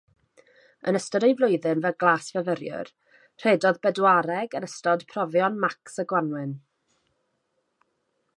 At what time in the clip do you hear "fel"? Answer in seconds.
1.83-1.93